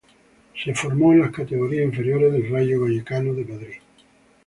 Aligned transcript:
Se 0.55 0.73
formó 0.73 1.13
en 1.13 1.19
las 1.19 1.29
categorías 1.29 1.85
inferiores 1.85 2.33
del 2.33 2.49
Rayo 2.49 2.81
Vallecano 2.81 3.35
de 3.35 3.45
Madrid. 3.45 3.75